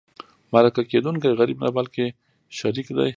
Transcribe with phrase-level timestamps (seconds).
[0.53, 2.05] مرکه کېدونکی غریب نه بلکې
[2.57, 3.09] شریك دی.